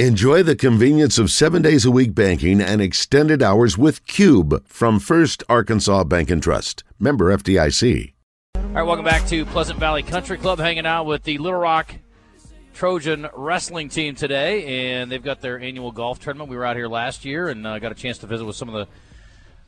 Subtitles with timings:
[0.00, 4.98] Enjoy the convenience of seven days a week banking and extended hours with Cube from
[4.98, 6.82] First Arkansas Bank and Trust.
[6.98, 8.12] Member FDIC.
[8.56, 11.94] All right, welcome back to Pleasant Valley Country Club, hanging out with the Little Rock
[12.72, 16.50] Trojan wrestling team today, and they've got their annual golf tournament.
[16.50, 18.68] We were out here last year and uh, got a chance to visit with some
[18.68, 18.92] of the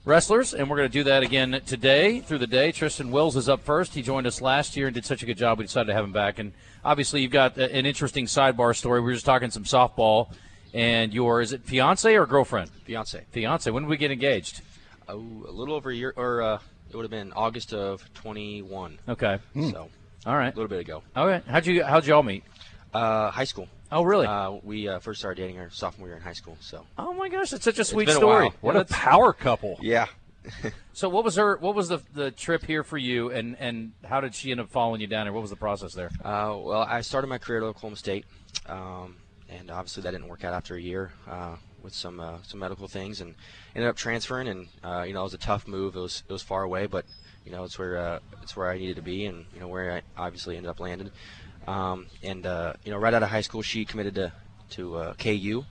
[0.06, 2.72] wrestlers, and we're going to do that again today through the day.
[2.72, 3.94] Triston Wills is up first.
[3.94, 5.58] He joined us last year and did such a good job.
[5.58, 6.38] We decided to have him back.
[6.38, 6.52] And
[6.84, 9.00] obviously, you've got an interesting sidebar story.
[9.00, 10.32] We were just talking some softball,
[10.72, 12.70] and your is it fiance or girlfriend?
[12.84, 13.24] Fiance.
[13.32, 13.70] Fiance.
[13.70, 14.62] When did we get engaged?
[15.08, 16.58] Oh, a little over a year, or uh,
[16.90, 18.98] it would have been August of 21.
[19.08, 19.38] Okay.
[19.54, 19.88] So
[20.24, 20.52] All right.
[20.52, 21.02] a little bit ago.
[21.14, 21.42] All right.
[21.46, 22.44] How'd you How'd y'all meet?
[22.96, 23.68] Uh, high school.
[23.92, 24.26] Oh, really?
[24.26, 26.56] Uh, we uh, first started dating our sophomore year in high school.
[26.60, 28.44] So oh my gosh, that's such a sweet a story.
[28.46, 28.54] while.
[28.60, 29.78] What Yeah, a power couple.
[29.80, 30.06] yeah.
[30.92, 31.56] So what was her?
[31.58, 34.70] What was the the trip here for you, and and how did she end up
[34.70, 35.32] following you down here?
[35.32, 36.10] What was the process there?
[36.24, 38.24] Uh, well, I started my career at Oklahoma State,
[38.66, 39.16] um,
[39.50, 42.88] and obviously that didn't work out after a year uh, with some uh, some medical
[42.88, 43.34] things, and
[43.74, 44.48] ended up transferring.
[44.48, 45.96] And uh, you know, it was a tough move.
[45.96, 47.04] It was it was far away, but
[47.44, 49.96] you know, it's where uh, it's where I needed to be, and you know, where
[49.96, 51.10] I obviously ended up landing.
[51.66, 54.32] Um, and uh, you know, right out of high school, she committed to
[54.70, 55.64] to uh, KU.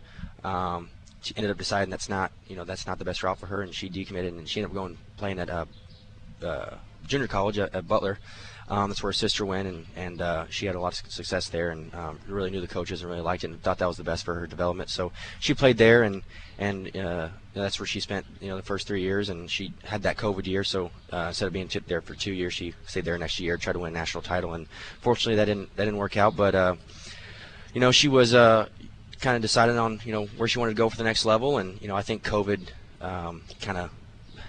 [0.44, 0.90] Um,
[1.22, 3.62] she ended up deciding that's not you know that's not the best route for her,
[3.62, 5.66] and she decommitted, and she ended up going playing at uh,
[6.44, 6.76] uh,
[7.08, 8.20] junior college at, at Butler.
[8.68, 11.50] Um, that's where her sister went, and and uh, she had a lot of success
[11.50, 13.98] there, and um, really knew the coaches and really liked it, and thought that was
[13.98, 14.90] the best for her development.
[14.90, 16.24] So she played there, and
[16.58, 20.02] and uh, that's where she spent you know the first three years, and she had
[20.04, 20.64] that COVID year.
[20.64, 23.56] So uh, instead of being t- there for two years, she stayed there next year,
[23.58, 24.68] tried to win a national title, and
[25.00, 26.36] fortunately that didn't that didn't work out.
[26.36, 26.76] But uh,
[27.76, 28.68] you know she was uh,
[29.22, 31.60] kind of deciding on you know where she wanted to go for the next level,
[31.60, 32.70] and you know I think COVID
[33.02, 33.92] um, kind of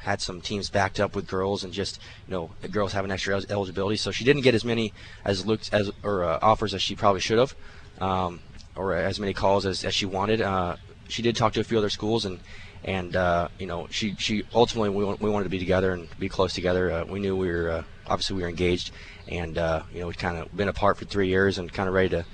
[0.07, 3.35] had some teams backed up with girls and just you know girls have an extra
[3.35, 3.97] el- eligibility.
[3.97, 4.93] So she didn't get as many
[5.25, 7.55] as looks as or uh, offers as she probably should have
[8.01, 8.41] um,
[8.77, 10.41] or as many calls as, as she wanted.
[10.41, 10.77] Uh,
[11.09, 12.39] she did talk to a few other schools and
[12.85, 16.29] and uh, you know she she ultimately we, we wanted to be together and be
[16.29, 16.93] close together.
[16.93, 18.93] Uh, we knew we were uh, obviously we were engaged
[19.27, 21.95] and uh, you know we kind of been apart for three years and kind of
[21.97, 22.25] ready to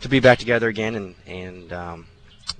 [0.00, 2.06] to be back together again and and um,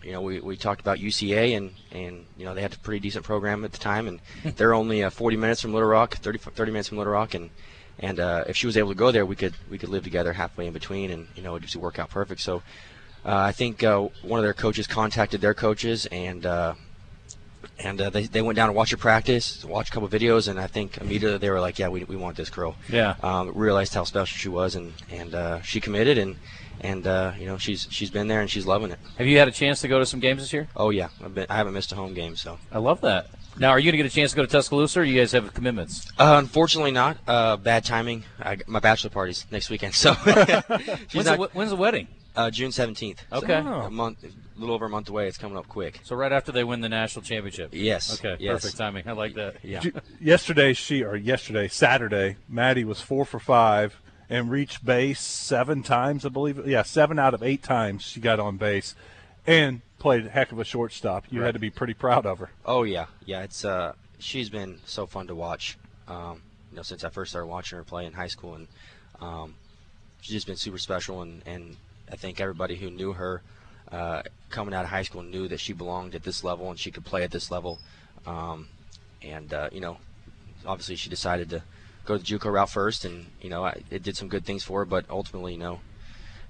[0.03, 3.01] you know, we, we talked about UCA and, and, you know, they had a pretty
[3.01, 4.21] decent program at the time and
[4.57, 7.35] they're only uh, 40 minutes from Little Rock, 30, 30 minutes from Little Rock.
[7.35, 7.51] And,
[7.99, 10.33] and uh, if she was able to go there, we could, we could live together
[10.33, 12.41] halfway in between and, you know, it just work out perfect.
[12.41, 12.63] So
[13.25, 16.75] uh, I think uh, one of their coaches contacted their coaches and, uh,
[17.79, 20.61] and uh, they, they went down to watch her practice, watch a couple videos, and
[20.61, 23.17] I think immediately they were like, "Yeah, we, we want this girl." Yeah.
[23.23, 26.37] Um, realized how special she was, and and uh, she committed, and
[26.81, 28.99] and uh, you know she's she's been there and she's loving it.
[29.19, 30.69] Have you had a chance to go to some games this year?
[30.77, 32.59] Oh yeah, I've been, I haven't missed a home game, so.
[32.73, 33.29] I love that.
[33.59, 35.33] Now, are you going to get a chance to go to Tuscaloosa, or you guys
[35.33, 36.11] have commitments?
[36.19, 37.19] Uh, unfortunately, not.
[37.27, 38.25] Uh, bad timing.
[38.41, 42.09] I, my bachelor party's next weekend, so When's, not, the, when's the wedding?
[42.37, 43.23] uh, June seventeenth.
[43.33, 43.55] Okay.
[43.55, 45.27] a month, a little over a month away.
[45.29, 46.01] It's coming up quick.
[46.05, 47.71] So right after they win the national championship.
[47.73, 48.19] Yes.
[48.19, 48.37] Okay.
[48.39, 48.63] Yes.
[48.63, 49.09] Perfect timing.
[49.09, 49.57] I like that.
[49.63, 49.83] Yeah.
[50.21, 56.25] Yesterday, she or yesterday, Saturday, Maddie was four for five and reached base seven times,
[56.25, 56.67] I believe.
[56.67, 58.95] Yeah, seven out of eight times she got on base,
[59.47, 61.27] and played a heck of a shortstop.
[61.31, 62.51] You had to be pretty proud of her.
[62.65, 63.43] Oh yeah, yeah.
[63.43, 65.77] It's uh, she's been so fun to watch.
[66.09, 68.69] Um, you know, since I first started watching her play in high school, and
[69.21, 69.55] um,
[70.21, 71.23] she's just been super special.
[71.23, 71.77] And, and
[72.11, 73.43] I think everybody who knew her
[73.91, 76.91] uh, coming out of high school knew that she belonged at this level and she
[76.91, 77.79] could play at this level.
[78.27, 78.69] Um,
[79.23, 79.99] and uh, you know,
[80.67, 81.63] obviously she decided to
[82.05, 84.81] go the JUCO route first, and you know, I, it did some good things for
[84.81, 84.85] her.
[84.85, 85.81] But ultimately, you know,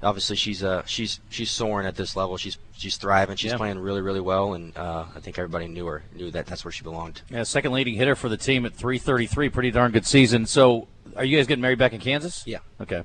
[0.02, 2.36] obviously she's uh she's she's soaring at this level.
[2.36, 3.36] She's she's thriving.
[3.36, 3.56] She's Yeah.
[3.58, 6.72] playing really really well, and uh, I think everybody knew her knew that that's where
[6.72, 7.22] she belonged.
[7.30, 9.48] Yeah, second leading hitter for the team at 333.
[9.50, 10.46] Pretty darn good season.
[10.46, 12.44] So, are you guys getting married back in Kansas?
[12.46, 12.58] Yeah.
[12.80, 13.02] Okay.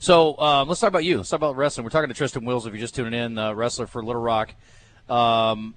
[0.00, 1.16] So, um, let's talk about you.
[1.16, 1.82] Let's talk about wrestling.
[1.84, 2.66] We're talking to Triston Wills.
[2.66, 4.54] If you're just tuning in, uh, wrestler for Little Rock.
[5.08, 5.74] Um,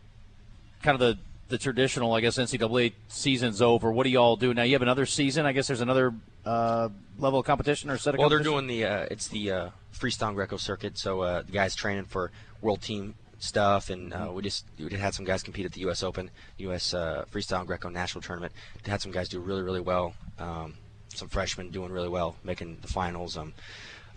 [0.84, 1.18] kind of the
[1.52, 3.92] the traditional, I guess, NCAA season's over.
[3.92, 4.64] What do y'all do now?
[4.64, 5.46] You have another season.
[5.46, 6.14] I guess there's another
[6.46, 6.90] uh,
[7.20, 10.34] level of competition or set of Well, they're doing the uh, it's the uh, freestyle
[10.34, 10.98] Greco circuit.
[10.98, 15.14] So uh, the guys training for world team stuff, and uh, we just we had
[15.14, 16.02] some guys compete at the U.S.
[16.02, 16.94] Open, U.S.
[16.94, 18.54] Uh, freestyle Greco national tournament.
[18.84, 20.14] They had some guys do really really well.
[20.40, 20.76] Um,
[21.14, 23.38] some freshmen doing really well, making the finals.
[23.38, 23.54] Um,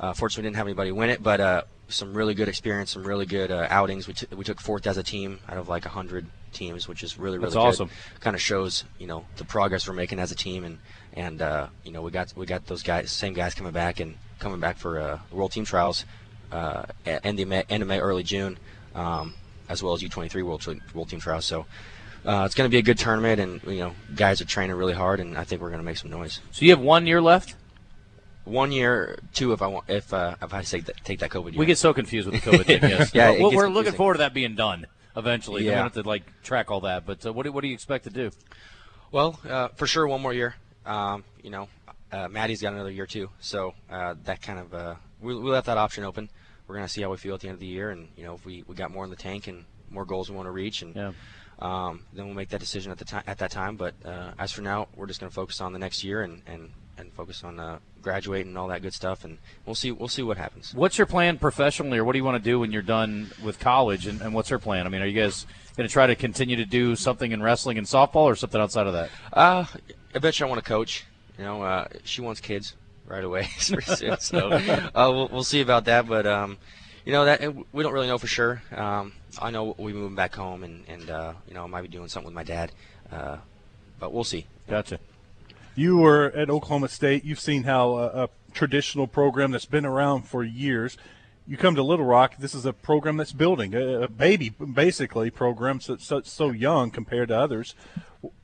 [0.01, 3.05] uh, fortunately, we didn't have anybody win it, but uh, some really good experience, some
[3.05, 4.07] really good uh, outings.
[4.09, 7.19] We, t- we took fourth as a team out of like hundred teams, which is
[7.19, 7.85] really really That's good.
[7.85, 7.91] awesome.
[8.21, 10.79] Kind of shows you know the progress we're making as a team, and
[11.13, 14.17] and uh, you know we got we got those guys, same guys coming back and
[14.39, 16.05] coming back for uh, world team trials,
[16.53, 18.59] uh, at end of May, end of May, early June,
[18.95, 19.35] um,
[19.69, 21.45] as well as U23 world world team trials.
[21.45, 21.67] So.
[22.27, 24.95] Uh, it's going to be a good tournament, and you know, guys are training really
[24.95, 26.41] hard, and I think we're going to make some noise.
[26.53, 27.55] So you have one year left.
[28.45, 31.53] One year, two if I want if uh, if I take that take that COVID
[31.53, 31.59] year.
[31.59, 32.81] We get so confused with the COVID thing.
[32.83, 33.11] Yes.
[33.15, 34.87] Yeah, it we're we're looking forward to that being done
[35.17, 35.63] eventually.
[35.63, 35.77] We Yeah.
[35.77, 37.07] don't have to like track all that.
[37.07, 38.31] But uh, what do, what do you expect to do?
[39.13, 40.57] Well, uh, for sure, one more year.
[40.85, 41.69] Um, you know,
[42.13, 45.67] uh, Maddie's got another year too, so uh, that kind of uh, we, we left
[45.67, 46.29] that option open.
[46.67, 48.35] We're gonna see how we feel at the end of the year, and you know,
[48.35, 50.83] if we, we got more in the tank and more goals we want to reach,
[50.83, 51.13] and Yeah.
[51.61, 53.77] um, then we'll make that decision at the time at that time.
[53.77, 56.71] But uh, as for now, we're just gonna focus on the next year and and,
[56.99, 60.23] and focus on uh, graduating and all that good stuff, and we'll see we'll see
[60.23, 60.75] what happens.
[60.75, 63.59] What's your plan professionally, or what do you want to do when you're done with
[63.59, 64.07] college?
[64.07, 64.87] And, and what's her plan?
[64.87, 65.47] I mean, are you guys
[65.77, 68.87] going to try to continue to do something in wrestling and softball, or something outside
[68.87, 69.11] of that?
[69.33, 69.65] Uh,
[70.15, 71.05] eventually, I want to coach.
[71.39, 72.75] You know, uh, she wants kids
[73.07, 73.81] right away, soon.
[74.21, 76.07] So uh, we'll, we'll see about that.
[76.07, 76.59] But um,
[77.05, 78.63] you know that we don't really know for sure.
[78.75, 81.89] Um, I know we moving back home, and and uh, you know I might be
[81.89, 82.73] doing something with my dad.
[83.11, 83.39] Uh,
[83.99, 84.47] but we'll see.
[84.69, 84.99] Gotcha.
[85.75, 87.25] You were at Oklahoma State.
[87.25, 90.97] You've seen how a, a traditional program that's been around for years.
[91.47, 92.37] You come to Little Rock.
[92.39, 97.29] This is a program that's building a, baby, basically program so, so so young compared
[97.29, 97.75] to others.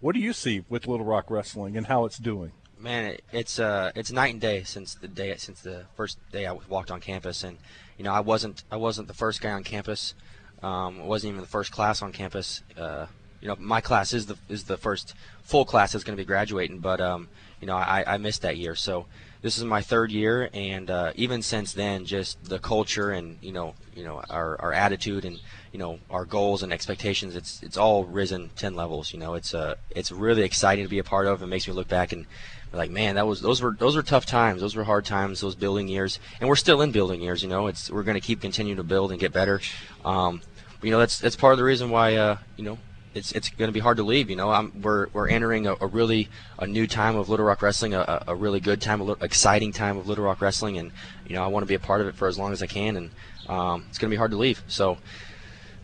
[0.00, 2.52] What do you see with Little Rock wrestling and how it's doing?
[2.78, 6.46] Man, it, it's uh, it's night and day since the day since the first day
[6.46, 7.56] I walked on campus, and
[7.96, 10.14] you know I wasn't I wasn't the first guy on campus.
[10.62, 12.62] Um, I wasn't even the first class on campus.
[12.76, 13.06] Uh,
[13.40, 16.26] you know, my class is the is the first full class that's going to be
[16.26, 17.28] graduating, but um,
[17.60, 19.06] you know I, I missed that year, so
[19.42, 23.52] this is my third year, and uh, even since then, just the culture and you
[23.52, 25.40] know you know our, our attitude and
[25.72, 29.12] you know our goals and expectations, it's it's all risen ten levels.
[29.12, 31.42] You know, it's uh it's really exciting to be a part of.
[31.42, 32.26] It makes me look back and
[32.72, 34.60] like, man, that was those were those were tough times.
[34.60, 35.40] Those were hard times.
[35.40, 37.42] Those building years, and we're still in building years.
[37.42, 39.60] You know, it's we're going to keep continuing to build and get better.
[40.04, 40.42] Um,
[40.82, 42.78] you know, that's that's part of the reason why uh, you know
[43.14, 44.30] it's it's going to be hard to leave.
[44.30, 46.28] You know, I'm, we're we're entering a, a really
[46.58, 49.72] a new time of Little Rock wrestling, a, a really good time, a little exciting
[49.72, 50.92] time of Little Rock wrestling, and
[51.26, 52.66] you know I want to be a part of it for as long as I
[52.66, 53.10] can, and
[53.48, 54.62] um, it's going to be hard to leave.
[54.68, 54.98] So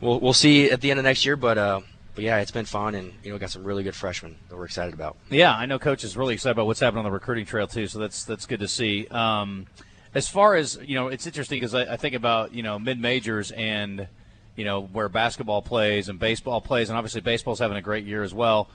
[0.00, 1.80] we'll we'll see at the end of next year, but uh,
[2.14, 4.64] but yeah, it's been fun, and you know got some really good freshmen that we're
[4.64, 5.16] excited about.
[5.30, 7.86] Yeah, I know Coach is really excited about what's happening on the recruiting trail too.
[7.86, 9.06] So that's that's good to see.
[9.08, 9.66] Um,
[10.14, 13.00] as far as you know, it's interesting because I, I think about you know mid
[13.00, 14.08] majors and
[14.56, 18.22] you know where basketball plays and baseball plays, and obviously baseball's having a great year
[18.22, 18.68] as well.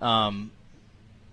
[0.00, 0.52] Um,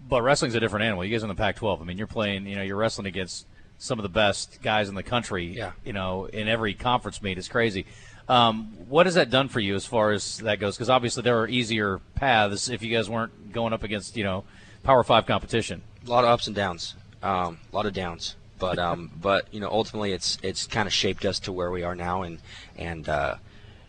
[0.08, 1.06] but wrestling's a different animal.
[1.06, 1.82] You guys in the Pac-12.
[1.82, 2.46] I mean, you're playing.
[2.46, 3.46] You know, you're wrestling against
[3.78, 5.46] some of the best guys in the country.
[5.48, 5.72] Yeah.
[5.84, 7.86] You know, in every conference meet, it's crazy.
[8.30, 10.76] Um, what has that done for you as far as that goes?
[10.76, 14.46] Because obviously there are easier paths if you guys weren't going up against you know
[14.84, 15.82] Power Five competition.
[16.06, 18.36] a lot of ups and downs, um, a lot of downs.
[18.60, 21.84] But um, but you know, ultimately, it's it's kind of shaped us to where we
[21.84, 22.40] are now, and
[22.78, 23.36] and uh,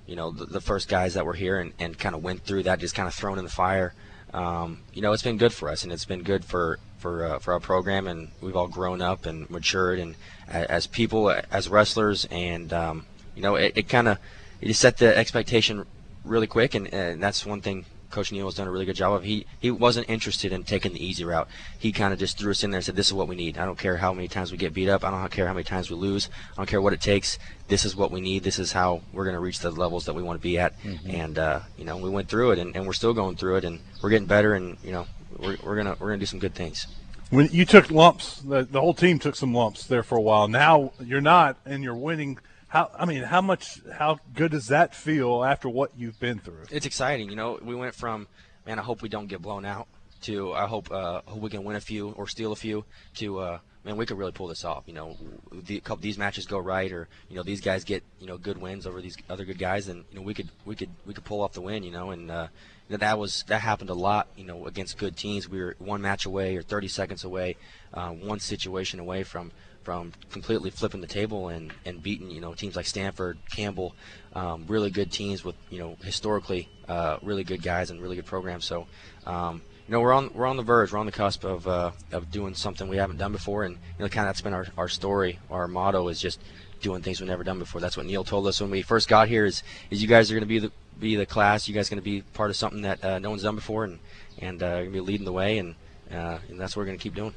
[0.06, 2.64] you know, the, the first guys that were here and, and kind of went through
[2.64, 3.94] that, just kind of thrown in the fire.
[4.32, 7.38] Um, you know, it's been good for us, and it's been good for for uh,
[7.38, 10.16] for our program, and we've all grown up and matured, and
[10.48, 14.18] as people, as wrestlers, and um, you know, it, it kind of
[14.60, 15.86] it set the expectation
[16.24, 17.84] really quick, and, and that's one thing
[18.14, 19.25] Coach Neil has done a really good job of.
[19.25, 21.49] He he wasn't interested in taking the easy route.
[21.78, 23.58] He kind of just threw us in there and said, "This is what we need.
[23.58, 25.05] I don't care how many times we get beat up.
[25.05, 26.31] I don't care how many times we lose.
[26.52, 27.38] I don't care what it takes.
[27.66, 28.44] This is what we need.
[28.44, 30.75] This is how we're going to reach the levels that we want to be at."
[31.08, 33.64] And uh, you know, we went through it, and, and we're still going through it,
[33.64, 35.06] and we're getting better, and you know,
[35.37, 36.87] we're, we're gonna we're gonna do some good things.
[37.31, 40.46] When you took lumps, the, the whole team took some lumps there for a while.
[40.46, 42.38] Now you're not, and you're winning.
[42.75, 46.65] How I mean, how much, how good does that feel after what you've been through?
[46.73, 47.31] it's exciting.
[47.31, 48.26] You know, we went from
[48.66, 49.87] man, I hope we don't get blown out
[50.23, 53.59] to I hope uh, we can win a few or steal a few to uh,
[53.85, 54.85] man, we could really pull this off.
[54.87, 55.16] You know,
[55.52, 58.88] the, these matches go right, or you know these guys get you know good wins
[58.88, 61.43] over these other good guys, and you know we could we could we could pull
[61.43, 61.85] off the win.
[61.85, 62.49] You know, and uh,
[62.88, 64.26] that that was that happened a lot.
[64.37, 67.57] You know, against good teams, we were one match away or 30 seconds away,
[67.93, 69.52] uh, one situation away from
[69.85, 73.95] from completely flipping the table and, and beating you know teams like Stanford, Campbell,
[74.35, 78.26] um, really good teams with you know historically uh, really good guys and really good
[78.26, 78.64] programs.
[78.64, 78.87] So
[79.26, 81.93] um, you know we're on we're on the verge, we're on the cusp of uh,
[82.11, 84.67] of doing something we haven't done before, and you know kind of that's been our,
[84.76, 85.38] our story.
[85.50, 86.41] Our motto is just
[86.81, 87.81] doing things we've never done before.
[87.81, 89.45] That's what Neil told us when we first got here.
[89.45, 91.69] Is is you guys are going to be the be the class.
[91.69, 93.85] You guys are going to be part of something that uh, no one's done before,
[93.85, 93.99] and
[94.38, 95.75] and uh, going to be leading the way, and,
[96.11, 97.35] uh, and that's what we're going to keep doing.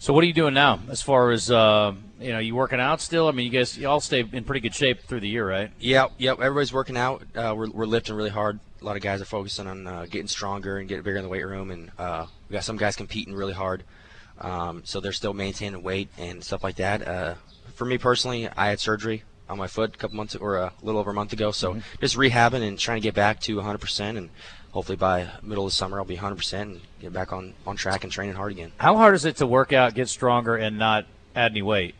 [0.00, 2.38] So what are you doing now as far as uh, you know?
[2.38, 3.28] You working out still?
[3.28, 5.70] I mean, you guys you all stay in pretty good shape through the year, right?
[5.78, 6.40] Yep, yep.
[6.40, 7.22] Everybody's working out.
[7.34, 8.60] Uh, we're, we're lifting really hard.
[8.80, 11.28] A lot of guys are focusing on uh, getting stronger and getting bigger in the
[11.28, 13.84] weight room, and uh, we got some guys competing really hard.
[14.40, 17.06] Um, so they're still maintaining weight and stuff like that.
[17.06, 17.34] Uh,
[17.74, 21.00] for me personally, I had surgery on my foot a couple months or a little
[21.00, 24.30] over a month ago, so just rehabbing and trying to get back to 100%, and
[24.70, 28.04] hopefully by middle of the summer I'll be 100% and get back on on track
[28.04, 28.72] and training hard again.
[28.78, 31.94] How hard is it to work out, get stronger, and not add any weight?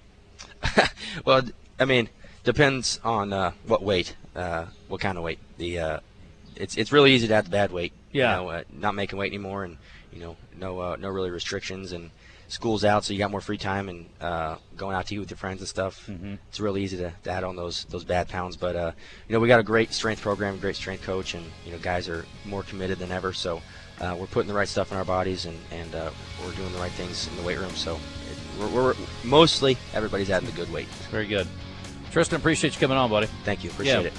[1.24, 1.42] well,
[1.78, 2.08] I mean,
[2.44, 5.38] depends on uh, what weight, uh, what kind of weight.
[5.58, 6.00] The uh,
[6.56, 7.92] it's it's really easy to add the bad weight.
[8.12, 8.36] Yeah.
[8.36, 9.76] You know, uh, not making weight anymore, and
[10.12, 12.10] you know, no uh, no really restrictions, and
[12.50, 15.30] school's out, so you got more free time and uh, going out to eat with
[15.30, 16.06] your friends and stuff.
[16.06, 16.34] Mm-hmm.
[16.48, 18.56] It's really easy to, to add on those those bad pounds.
[18.56, 18.92] But uh,
[19.28, 22.08] you know, we got a great strength program, great strength coach, and you know, guys
[22.08, 23.32] are more committed than ever.
[23.32, 23.62] So.
[24.00, 26.08] Uh, we're putting the right stuff in our bodies and, and uh,
[26.42, 27.68] we're doing the right things in the weight room.
[27.72, 30.86] So it, we're, we're mostly everybody's adding the good weight.
[31.10, 31.46] Very good.
[32.10, 33.26] Triston, appreciate you coming on, buddy.
[33.44, 33.68] Thank you.
[33.68, 34.06] Appreciate Yeah.
[34.06, 34.12] it.